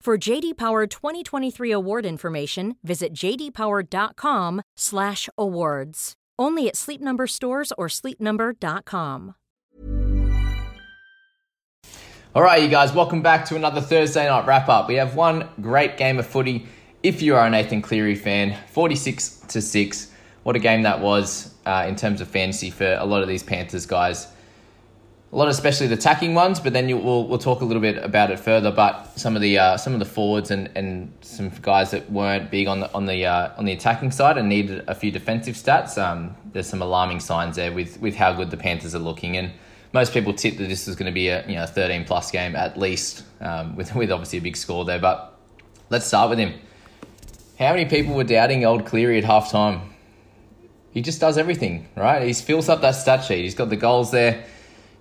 [0.00, 6.12] For JD Power 2023 award information, visit jdpower.com/awards.
[6.38, 9.34] Only at Sleep Number stores or sleepnumber.com.
[12.36, 14.86] All right, you guys, welcome back to another Thursday night wrap up.
[14.88, 16.66] We have one great game of footy.
[17.02, 20.12] If you are a Nathan Cleary fan, 46 to 6.
[20.42, 23.42] What a game that was uh, in terms of fantasy for a lot of these
[23.42, 24.28] Panthers guys.
[25.36, 28.02] A lot, especially the attacking ones, but then you, we'll, we'll talk a little bit
[28.02, 28.70] about it further.
[28.72, 32.50] But some of the uh, some of the forwards and, and some guys that weren't
[32.50, 35.54] big on the on the uh, on the attacking side and needed a few defensive
[35.54, 36.02] stats.
[36.02, 39.52] Um, there's some alarming signs there with with how good the Panthers are looking and
[39.92, 42.56] most people tipped that this was going to be a you know 13 plus game
[42.56, 44.98] at least, um, with with obviously a big score there.
[44.98, 45.38] But
[45.90, 46.54] let's start with him.
[47.58, 49.88] How many people were doubting old Cleary at halftime?
[50.92, 52.26] He just does everything, right?
[52.26, 53.42] He fills up that stat sheet.
[53.42, 54.44] He's got the goals there,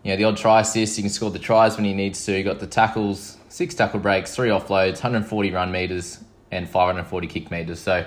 [0.05, 0.95] you know, the odd try assist.
[0.95, 2.37] He can score the tries when he needs to.
[2.37, 6.19] He got the tackles, six tackle breaks, three offloads, 140 run meters,
[6.51, 7.81] and 540 kick meters.
[7.81, 8.05] So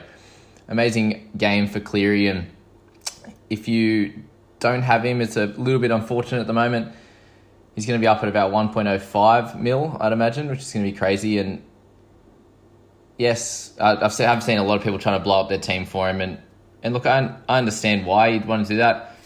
[0.68, 2.28] amazing game for Cleary.
[2.28, 2.46] And
[3.50, 4.14] if you
[4.58, 5.20] don't have him.
[5.20, 6.94] It's a little bit unfortunate at the moment.
[7.74, 10.92] He's going to be up at about 1.05 mil, I'd imagine, which is going to
[10.92, 11.38] be crazy.
[11.38, 11.62] And
[13.16, 15.86] yes, I've seen, I've seen a lot of people trying to blow up their team
[15.86, 16.20] for him.
[16.20, 16.38] And,
[16.82, 19.16] and look, I, I understand why you'd want to do that,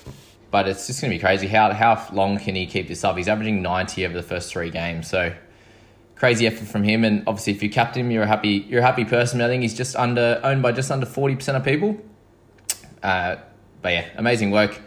[0.53, 1.49] but it's just going to be crazy.
[1.49, 3.17] How, how long can he keep this up?
[3.17, 5.09] He's averaging 90 over the first three games.
[5.09, 5.35] So
[6.15, 7.05] crazy effort from him.
[7.05, 9.41] And obviously, if you captain him, you're a happy, you're a happy person.
[9.41, 11.99] I think he's just under owned by just under 40% of people.
[13.03, 13.37] Uh,
[13.81, 14.79] but yeah, amazing work.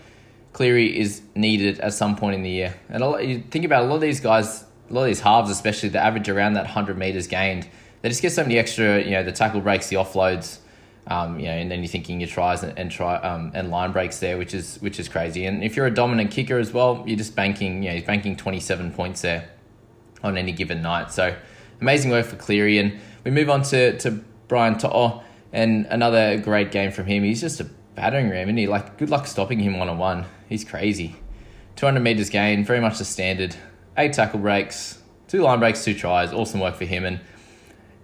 [0.54, 2.76] Cleary is needed at some point in the year.
[2.88, 5.20] And a lot, you think about a lot of these guys, a lot of these
[5.20, 7.68] halves, especially, the average around that 100 meters gained.
[8.04, 10.60] They just get so many extra, you know, the tackle breaks, the offloads,
[11.08, 13.92] um, you know, and then you're thinking your tries and, and try um, and line
[13.92, 15.46] breaks there, which is which is crazy.
[15.46, 18.36] And if you're a dominant kicker as well, you're just banking, you know, he's banking
[18.36, 19.50] 27 points there
[20.24, 21.12] on any given night.
[21.12, 21.36] So
[21.80, 22.80] amazing work for Cleary.
[22.80, 25.24] And we move on to to Brian To'o,
[25.54, 27.24] and another great game from him.
[27.24, 30.26] He's just a battering ram, and he like good luck stopping him one on one.
[30.50, 31.16] He's crazy.
[31.76, 33.56] 200 metres gain, very much the standard.
[33.98, 36.32] Eight tackle breaks, two line breaks, two tries.
[36.32, 37.06] Awesome work for him.
[37.06, 37.20] And,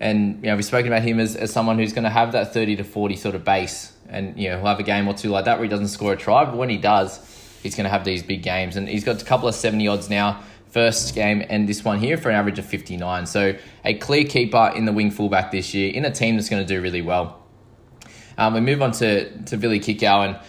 [0.01, 2.53] and you know, we've spoken about him as, as someone who's going to have that
[2.53, 3.93] 30 to 40 sort of base.
[4.09, 6.13] And, you know, he'll have a game or two like that where he doesn't score
[6.13, 6.43] a try.
[6.43, 7.19] But when he does,
[7.61, 8.77] he's going to have these big games.
[8.77, 10.41] And he's got a couple of 70 odds now.
[10.71, 13.27] First game and this one here for an average of 59.
[13.27, 16.65] So a clear keeper in the wing fullback this year in a team that's going
[16.65, 17.39] to do really well.
[18.39, 20.27] Um, we move on to, to Billy Kikau.
[20.27, 20.39] And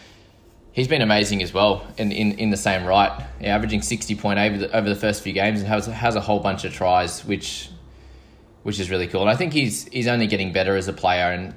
[0.73, 4.39] he's been amazing as well in, in, in the same right, yeah, averaging 60 point
[4.39, 7.23] over the, over the first few games and has, has a whole bunch of tries,
[7.27, 7.69] which
[8.63, 9.23] which is really cool.
[9.23, 11.55] And I think he's he's only getting better as a player, and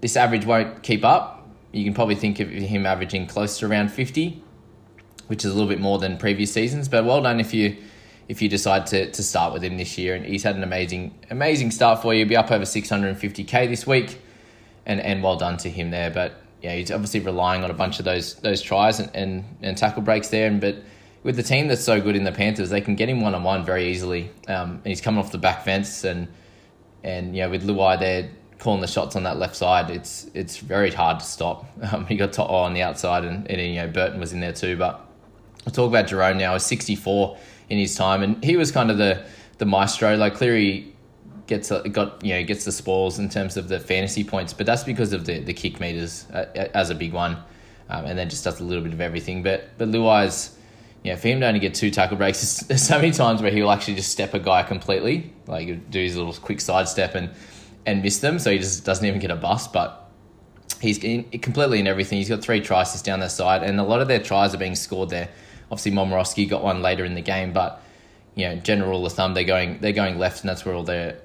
[0.00, 1.48] this average won't keep up.
[1.72, 4.42] You can probably think of him averaging close to around 50,
[5.26, 6.88] which is a little bit more than previous seasons.
[6.88, 7.76] But well done if you
[8.28, 10.14] if you decide to, to start with him this year.
[10.14, 12.20] And he's had an amazing amazing start for you.
[12.20, 14.20] He'll be up over 650k this week,
[14.86, 16.10] and and well done to him there.
[16.10, 19.76] But yeah, he's obviously relying on a bunch of those those tries and, and, and
[19.76, 20.46] tackle breaks there.
[20.46, 20.76] And but
[21.22, 23.42] with the team that's so good in the Panthers, they can get him one on
[23.42, 24.30] one very easily.
[24.46, 26.28] Um, and he's coming off the back fence, and
[27.02, 30.90] and yeah, with Luai there calling the shots on that left side, it's it's very
[30.90, 31.66] hard to stop.
[31.90, 34.52] Um, he got To'o on the outside, and, and you know Burton was in there
[34.52, 34.76] too.
[34.76, 35.00] But
[35.64, 36.52] we'll talk about Jarome now.
[36.52, 37.38] He's sixty four
[37.68, 39.24] in his time, and he was kind of the
[39.58, 40.16] the maestro.
[40.16, 40.92] Like Cleary
[41.46, 44.66] gets a, got you know gets the spoils in terms of the fantasy points, but
[44.66, 46.44] that's because of the the kick meters uh,
[46.74, 47.38] as a big one,
[47.88, 49.42] um, and then just does a little bit of everything.
[49.42, 50.57] But but Luai's
[51.08, 53.70] yeah, for him to only get two tackle breaks, there's so many times where he'll
[53.70, 57.30] actually just step a guy completely, like do his little quick sidestep and
[57.86, 59.72] and miss them, so he just doesn't even get a bust.
[59.72, 60.10] But
[60.82, 62.18] he's in, completely in everything.
[62.18, 64.74] He's got three tries down the side, and a lot of their tries are being
[64.74, 65.30] scored there.
[65.70, 67.82] Obviously, Momirovski got one later in the game, but
[68.34, 70.84] you know, general rule of thumb, they're going they're going left, and that's where all
[70.84, 71.18] their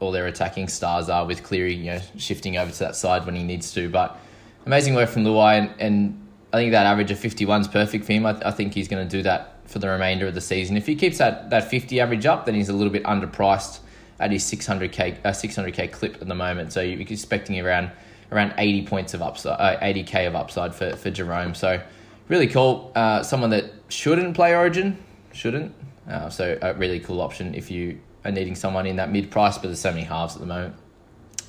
[0.00, 1.24] all their attacking stars are.
[1.24, 3.88] With Cleary, you know, shifting over to that side when he needs to.
[3.88, 4.18] But
[4.66, 8.12] amazing work from Luai, and, and I think that average of 51 is perfect for
[8.12, 8.26] him.
[8.26, 10.76] I, I think he's going to do that for the remainder of the season.
[10.76, 13.80] If he keeps that, that 50 average up, then he's a little bit underpriced
[14.18, 16.72] at his 600k uh, 600k clip at the moment.
[16.72, 17.90] So you're expecting around
[18.32, 21.56] around 80 points of upside, uh, 80k of upside for, for Jarome.
[21.56, 21.82] So
[22.28, 22.92] really cool.
[22.94, 24.98] Uh, someone that shouldn't play Origin,
[25.32, 25.74] shouldn't.
[26.08, 29.56] Uh, so a really cool option if you are needing someone in that mid price,
[29.56, 30.74] but there's so many halves at the moment.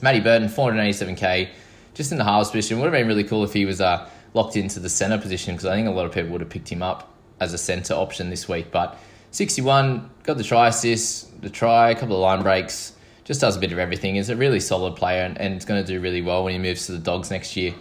[0.02, 1.50] Matty Burton, 487k,
[1.94, 2.80] just in the halves position.
[2.80, 5.66] Would have been really cool if he was uh, locked into the centre position because
[5.66, 8.30] I think a lot of people would have picked him up as a centre option
[8.30, 8.72] this week.
[8.72, 8.98] But
[9.32, 12.94] 61, got the try assist, the try, a couple of line breaks,
[13.24, 14.16] just does a bit of everything.
[14.16, 16.60] Is a really solid player and, and it's going to do really well when he
[16.60, 17.74] moves to the Dogs next year.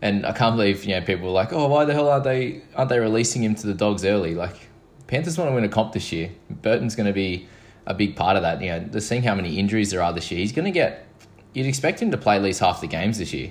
[0.00, 2.62] And I can't believe you know people were like, oh, why the hell aren't they
[2.76, 4.34] aren't they releasing him to the Dogs early?
[4.34, 4.68] Like
[5.08, 6.30] Panthers want to win a comp this year.
[6.50, 7.48] Burton's going to be
[7.86, 8.60] a big part of that.
[8.62, 11.06] You know, just seeing how many injuries there are this year, he's going to get.
[11.54, 13.50] You'd expect him to play at least half the games this year.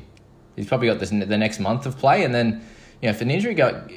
[0.57, 2.62] He's probably got this, the next month of play, and then
[3.01, 3.88] you know if an injury go,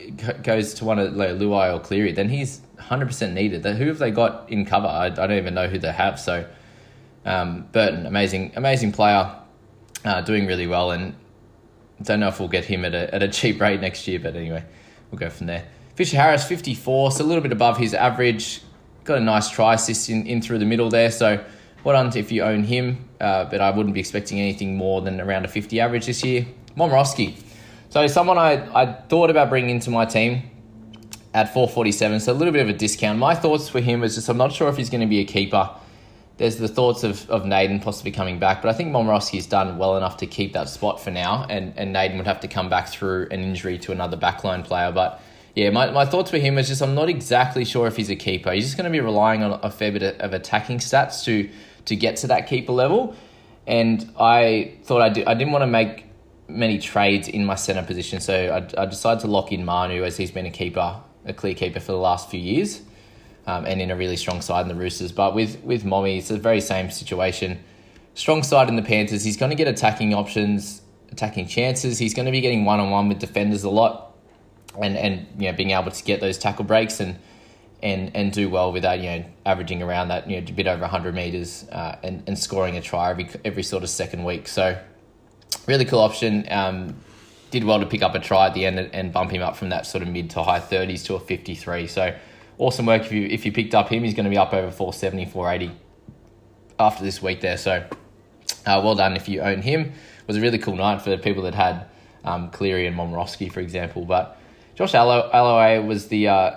[0.45, 3.65] goes to one of like Luai or Cleary, then he's hundred percent needed.
[3.65, 4.87] Who have they got in cover?
[4.87, 6.21] I, I don't even know who they have.
[6.21, 6.47] So
[7.25, 9.35] um, Burton, amazing, amazing player,
[10.05, 11.15] uh, doing really well, and
[12.03, 14.37] don't know if we'll get him at a at a cheap rate next year, but
[14.37, 14.62] anyway,
[15.11, 15.67] we'll go from there.
[15.95, 18.62] Fisher Harris, fifty four, so a little bit above his average.
[19.05, 21.43] Got a nice try assist in, in through the middle there, so
[21.82, 25.21] what on if you own him, uh, but I wouldn't be expecting anything more than
[25.21, 26.47] around a 50 average this year.
[26.77, 27.41] Momirovski.
[27.91, 30.43] So someone I, I thought about bringing into my team
[31.35, 33.19] at 447, so a little bit of a discount.
[33.19, 35.25] My thoughts for him is just I'm not sure if he's going to be a
[35.25, 35.71] keeper.
[36.37, 39.97] There's the thoughts of, of Naden possibly coming back, but I think Momirovski's done well
[39.97, 42.88] enough to keep that spot for now, and, and Naden would have to come back
[42.88, 44.91] through an injury to another backline player.
[44.91, 45.21] But
[45.55, 48.17] yeah, my, my thoughts for him is just I'm not exactly sure if he's a
[48.17, 48.53] keeper.
[48.53, 51.50] He's just going to be relying on a fair bit of attacking stats to
[51.87, 53.15] to get to that keeper level.
[53.67, 56.06] And I thought I, did, I didn't want to make
[56.49, 58.35] many trades in my center position, so
[58.77, 61.81] I, I decided to lock in Manu as he's been a keeper, a clear keeper
[61.81, 62.82] for the last few years,
[63.47, 65.12] um, and in a really strong side in the Roosters.
[65.12, 67.62] But with with Mommy, it's the very same situation.
[68.15, 69.23] Strong side in the Panthers.
[69.23, 71.99] He's going to get attacking options, attacking chances.
[71.99, 74.17] He's going to be getting one on one with defenders a lot,
[74.81, 77.19] and and you know being able to get those tackle breaks and
[77.82, 79.00] and and do well with that.
[79.00, 82.38] You know, averaging around that you know a bit over hundred meters uh, and and
[82.38, 84.49] scoring a try every every sort of second week.
[84.49, 84.79] So
[85.67, 86.47] really cool option.
[86.50, 86.97] Um,
[87.50, 89.71] did well to pick up a try at the end and, bump him up from
[89.71, 91.87] that sort of mid to high thirties to a fifty three.
[91.87, 92.15] So
[92.59, 94.05] awesome work if you if you picked up him.
[94.05, 95.76] He's going to be up over 470, 480
[96.79, 97.56] after this week there.
[97.56, 97.85] So
[98.67, 99.81] uh, well done if you own him.
[99.81, 101.87] It was a really cool night for the people that had
[102.25, 104.05] um, Cleary and Momirovski, for example.
[104.05, 104.38] But
[104.76, 106.56] Josh Aloiai was the uh,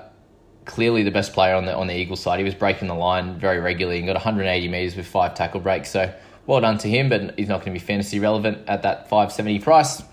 [0.66, 2.40] clearly the best player on the on the Eagles side.
[2.40, 5.90] He was breaking the line very regularly and got 180 meters with five tackle breaks.
[5.90, 6.14] So
[6.46, 9.60] well done to him, but he's not going to be fantasy relevant at that 570
[9.60, 10.04] price.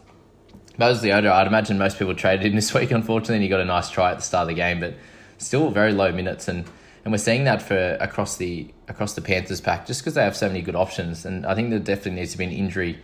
[0.79, 3.65] Moses Leota, I'd imagine most people traded him this week, unfortunately, and he got a
[3.65, 4.95] nice try at the start of the game, but
[5.39, 6.67] still very low minutes and
[7.03, 10.37] and we're seeing that for across the across the Panthers pack just because they have
[10.37, 12.99] so many good options and I think there definitely needs to be an injury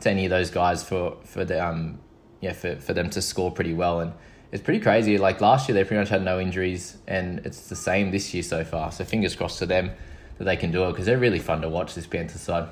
[0.00, 1.98] to any of those guys for for the um
[2.40, 4.12] yeah for, for them to score pretty well and
[4.54, 5.18] it's pretty crazy.
[5.18, 8.44] Like last year, they pretty much had no injuries, and it's the same this year
[8.44, 8.92] so far.
[8.92, 9.90] So fingers crossed to them
[10.38, 11.96] that they can do it because they're really fun to watch.
[11.96, 12.68] This Panthers side,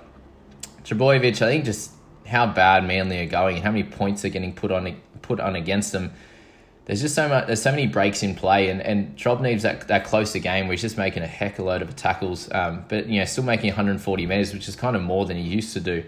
[0.84, 1.90] Trbojevic, I think just
[2.24, 5.56] how bad Manly are going and how many points are getting put on put on
[5.56, 6.12] against them.
[6.84, 7.48] There's just so much.
[7.48, 10.74] There's so many breaks in play, and and Trob needs that that closer game where
[10.74, 12.48] he's just making a heck of a load of tackles.
[12.52, 15.42] Um, but you know, still making 140 meters, which is kind of more than he
[15.42, 16.04] used to do.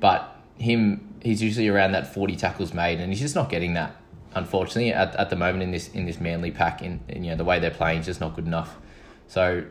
[0.00, 3.99] But him, he's usually around that 40 tackles made, and he's just not getting that
[4.34, 7.36] unfortunately, at, at the moment in this in this Manly pack, in, in you know
[7.36, 8.76] the way they're playing is just not good enough.
[9.28, 9.64] So,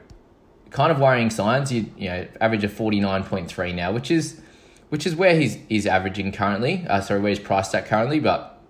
[0.69, 1.71] kind of worrying signs.
[1.71, 4.41] You you know average of forty nine point three now, which is
[4.89, 6.85] which is where he's he's averaging currently.
[6.87, 8.61] Uh, sorry, where he's priced at currently, but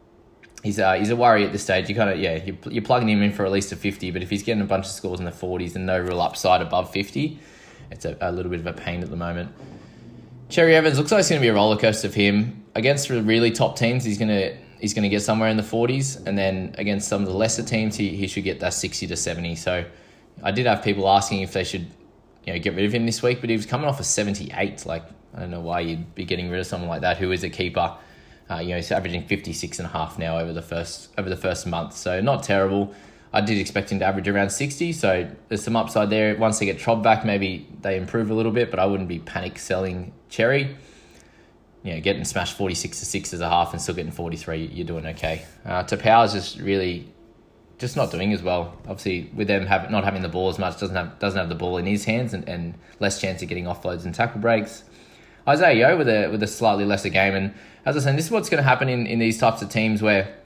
[0.64, 1.90] he's uh, he's a worry at this stage.
[1.90, 4.22] You kind of yeah, you you're plugging him in for at least a fifty, but
[4.22, 6.92] if he's getting a bunch of scores in the forties and no real upside above
[6.92, 7.40] fifty,
[7.92, 9.52] it's a, a little bit of a pain at the moment.
[10.50, 13.22] Cherry Evans looks like it's going to be a roller coaster for him against the
[13.22, 14.04] really top teams.
[14.04, 16.26] He's going to he's going to get somewhere in the 40s.
[16.26, 19.16] And then against some of the lesser teams, he, he should get that 60 to
[19.16, 19.56] 70.
[19.56, 19.86] So
[20.44, 21.88] I did have people asking if they should
[22.46, 24.86] you know get rid of him this week, but he was coming off a 78.
[24.86, 25.04] Like
[25.36, 27.50] I don't know why you'd be getting rid of someone like that who is a
[27.50, 27.96] keeper.
[28.50, 31.38] Uh, you know, he's averaging 56 and a half now over the first over the
[31.38, 32.94] first month, so not terrible.
[33.32, 36.36] I did expect him to average around 60, so there's some upside there.
[36.36, 39.20] Once they get Trob back, maybe they improve a little bit, but I wouldn't be
[39.20, 40.76] panic selling Cherry.
[41.84, 44.86] You know, getting smashed 46 to 6 as a half and still getting 43, you're
[44.86, 45.46] doing okay.
[45.66, 47.08] Uh, Taupau's just really
[47.80, 48.78] just not doing as well.
[48.82, 51.56] Obviously, with them have, not having the ball as much, doesn't have doesn't have the
[51.56, 54.84] ball in his hands and, and less chance of getting offloads and tackle breaks.
[55.48, 57.54] Isaah Yeo with a with a slightly lesser game, and
[57.86, 60.02] as I said, this is what's going to happen in, in these types of teams
[60.02, 60.38] where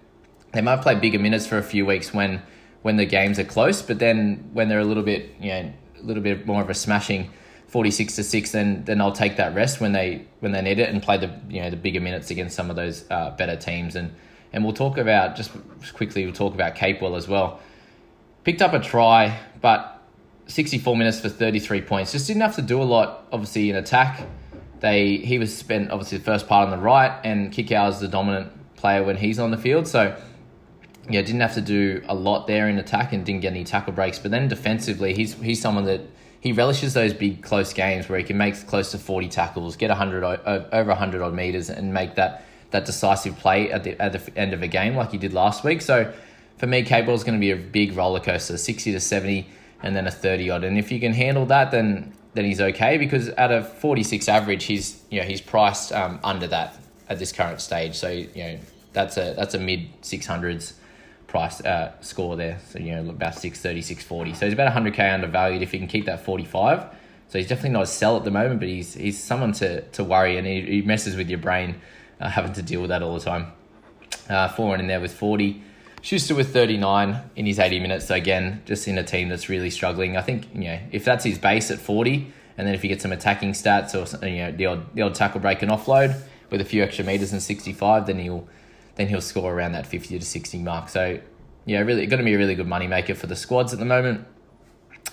[0.53, 2.41] they might play bigger minutes for a few weeks when
[2.83, 6.03] when the games are close, but then when they're a little bit you know a
[6.03, 7.31] little bit more of a smashing.
[7.73, 10.89] 46 to 6 then then I'll take that rest when they when they need it
[10.89, 13.97] and play the you know the bigger minutes against some of those uh, better teams
[13.97, 14.13] and
[14.53, 15.51] and we'll talk about just
[15.93, 17.59] quickly we'll talk about Capewell as well
[18.45, 20.01] picked up a try but
[20.47, 24.27] 64 minutes for 33 points just didn't have to do a lot obviously in attack
[24.83, 28.09] they he was spent obviously the first part on the right, and Kikau is the
[28.09, 29.87] dominant player when he's on the field.
[29.87, 30.13] So
[31.09, 33.93] yeah, didn't have to do a lot there in attack and didn't get any tackle
[33.93, 34.19] breaks.
[34.19, 36.01] But then defensively, he's he's someone that
[36.43, 39.89] he relishes those big close games where he can make close to forty tackles, get
[39.91, 44.37] hundred over hundred odd meters, and make that that decisive play at the at the
[44.37, 45.81] end of a game like he did last week.
[45.81, 46.11] So
[46.57, 49.47] for me, Capewell is going to be a big roller coaster, sixty to seventy,
[49.81, 50.65] and then a thirty odd.
[50.65, 54.65] And if you can handle that, then then he's okay because at a 46 average,
[54.65, 56.75] he's you know he's priced um, under that
[57.07, 57.95] at this current stage.
[57.95, 58.59] So you know
[58.91, 60.73] that's a that's a mid 600s
[61.33, 62.59] price uh, score there.
[62.69, 64.35] So you know about 630, 640.
[64.35, 66.85] So he's about 100k undervalued if he can keep that 45.
[67.27, 70.03] So he's definitely not a sell at the moment, but he's he's someone to to
[70.03, 71.81] worry and he, he messes with your brain
[72.21, 73.51] uh, having to deal with that all the time.
[74.29, 75.59] Uh, four in there with 40.
[76.03, 78.05] Schuster with 39 in his 80 minutes.
[78.07, 80.15] So again, just in a team that's really struggling.
[80.15, 83.01] I think you know if that's his base at 40, and then if you get
[83.01, 86.21] some attacking stats or you know the odd the odd tackle break and offload
[86.51, 88.47] with a few extra meters and 65, then he'll
[88.95, 90.89] then he'll score around that 50 to 60 mark.
[90.89, 91.19] So
[91.65, 93.85] yeah, really going to be a really good money maker for the squads at the
[93.85, 94.25] moment,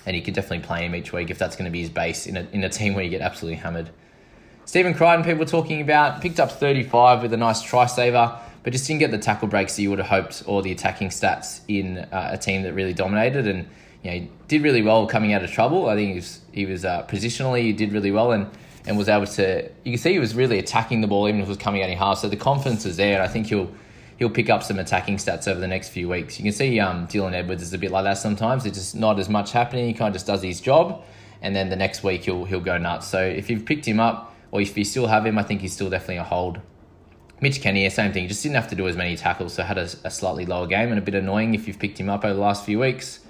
[0.07, 2.27] and you can definitely play him each week if that's going to be his base
[2.27, 3.91] in a in a team where you get absolutely hammered.
[4.65, 8.73] Stephen Crichton, people were talking about, picked up 35 with a nice try saver but
[8.73, 11.61] just didn't get the tackle breaks that you would have hoped or the attacking stats
[11.69, 13.69] in uh, a team that really dominated and
[14.03, 15.89] you know he did really well coming out of trouble.
[15.89, 18.47] I think he was he was uh, positionally he did really well and
[18.87, 21.47] and was able to you can see he was really attacking the ball even if
[21.47, 22.19] it was coming out in half.
[22.19, 23.71] So the confidence is there and I think he'll
[24.21, 26.39] he'll pick up some attacking stats over the next few weeks.
[26.39, 28.67] You can see um, Dylan Edwards is a bit like that sometimes.
[28.67, 29.87] It's just not as much happening.
[29.87, 31.03] He kind of just does his job,
[31.43, 33.09] and then the next week he'll he'll go nuts.
[33.09, 35.73] So if you've picked him up, or if you still have him, I think he's
[35.73, 36.61] still definitely a hold.
[37.41, 38.23] Mitch Kenny, same thing.
[38.25, 40.67] He just didn't have to do as many tackles, so had a, a, slightly lower
[40.67, 43.21] game and a bit annoying if you've picked him up over the last few weeks.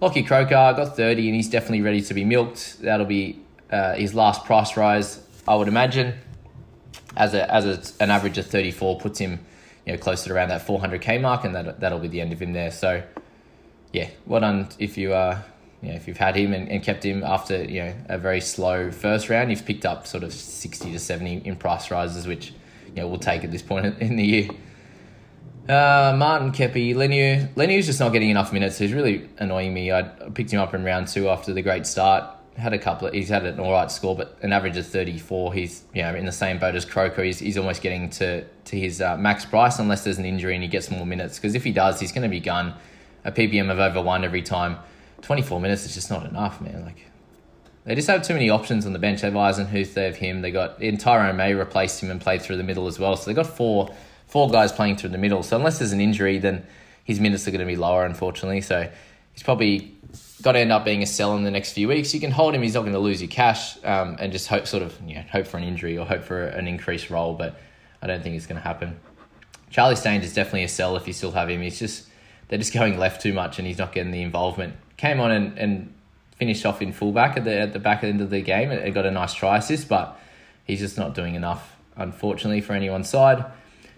[0.00, 2.80] Lockie Croker got 30 and he's definitely ready to be milked.
[2.82, 3.40] That'll be
[3.70, 6.14] uh, his last price rise, I would imagine.
[7.16, 9.40] As a as a, an average of 34 puts him
[9.86, 12.40] you know closer to around that 400k mark, and that that'll be the end of
[12.40, 12.70] him there.
[12.70, 13.02] So
[13.92, 15.40] yeah, well done if you uh
[15.82, 18.40] you know, if you've had him and, and kept him after you know a very
[18.40, 22.52] slow first round, you've picked up sort of 60 to 70 in price rises, which
[22.88, 24.48] you know, we'll take at this point in the year.
[25.68, 27.52] Uh, Martin Kepi, Leniu.
[27.54, 28.78] Leniu's just not getting enough minutes.
[28.78, 29.92] He's really annoying me.
[29.92, 32.37] I picked him up in round two after the great start.
[32.58, 33.08] Had a couple.
[33.08, 35.54] Of, he's had an all right score, but an average of thirty four.
[35.54, 37.22] He's you know in the same boat as Croker.
[37.22, 40.62] He's, he's almost getting to to his uh, max price unless there's an injury and
[40.62, 41.38] he gets more minutes.
[41.38, 42.74] Because if he does, he's going to be gone.
[43.24, 44.78] A PPM of over one every time.
[45.22, 46.84] Twenty four minutes is just not enough, man.
[46.84, 47.04] Like
[47.84, 49.20] they just have too many options on the bench.
[49.20, 50.42] They have Eisenhuth, they have him.
[50.42, 53.16] They got and Tyrone May replaced him and played through the middle as well.
[53.16, 53.94] So they got four
[54.26, 55.42] four guys playing through the middle.
[55.42, 56.66] So unless there's an injury, then
[57.04, 58.60] his minutes are going to be lower, unfortunately.
[58.60, 58.90] So
[59.38, 59.94] he's probably
[60.42, 62.12] got to end up being a sell in the next few weeks.
[62.12, 64.66] You can hold him; he's not going to lose your cash, um, and just hope
[64.66, 67.34] sort of you know, hope for an injury or hope for an increased role.
[67.34, 67.56] But
[68.02, 68.98] I don't think it's going to happen.
[69.70, 71.62] Charlie Staines is definitely a sell if you still have him.
[71.62, 72.08] He's just
[72.48, 74.74] they're just going left too much, and he's not getting the involvement.
[74.96, 75.94] Came on and, and
[76.36, 79.06] finished off in fullback at the at the back end of the game and got
[79.06, 80.18] a nice try assist, but
[80.64, 83.44] he's just not doing enough, unfortunately, for anyone's side.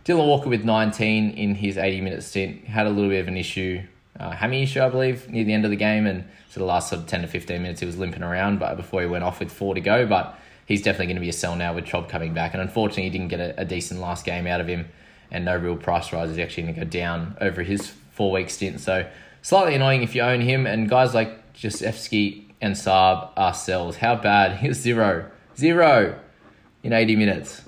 [0.04, 3.38] Dylan Walker with 19 in his 80 minute stint had a little bit of an
[3.38, 3.82] issue,
[4.21, 6.91] uh, hammy issue, I believe, near the end of the game, and so the last
[6.91, 9.41] sort of 10 to 15 minutes he was limping around, but before he went off
[9.41, 12.09] with four to go, but he's definitely going to be a sell now with Trob
[12.09, 14.89] coming back, and unfortunately he didn't get a, a decent last game out of him,
[15.31, 18.50] and no real price rise is actually going to go down over his four week
[18.50, 19.09] stint, so
[19.43, 23.97] slightly annoying if you own him, and guys like Josefsky and Saab are sells.
[23.97, 24.59] How bad?
[24.59, 25.31] Here's zero.
[25.57, 26.19] Zero
[26.83, 27.62] in 80 minutes.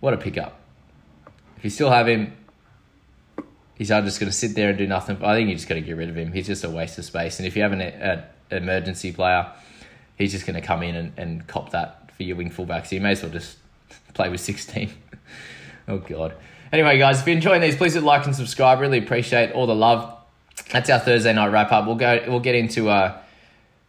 [0.00, 0.60] What a pickup.
[1.56, 2.32] If you still have him,
[3.76, 5.22] he's either just going to sit there and do nothing.
[5.22, 6.32] I think you just got to get rid of him.
[6.32, 7.38] He's just a waste of space.
[7.38, 9.50] And if you have an, emergency player,
[10.16, 12.86] he's just going to come in and, and cop that for your wing fullback.
[12.86, 13.58] So you may as well just
[14.14, 14.90] play with 16.
[15.88, 16.34] oh, God.
[16.72, 18.80] Anyway, guys, if you're enjoying these, please hit like and subscribe.
[18.80, 20.12] Really appreciate all the love.
[20.70, 21.86] That's our Thursday night wrap up.
[21.86, 22.24] We'll go.
[22.26, 23.20] We'll get into uh,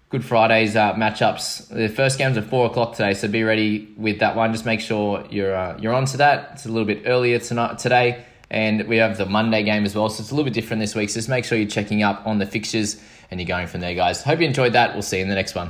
[0.09, 1.69] Good Friday's uh, matchups.
[1.69, 4.53] The first game's at four o'clock today, so be ready with that one.
[4.53, 6.51] Just make sure you're uh, you're onto that.
[6.53, 10.09] It's a little bit earlier tonight today, and we have the Monday game as well,
[10.09, 11.09] so it's a little bit different this week.
[11.09, 13.93] So just make sure you're checking up on the fixtures and you're going from there,
[13.93, 14.23] guys.
[14.23, 14.93] Hope you enjoyed that.
[14.93, 15.69] We'll see you in the next one.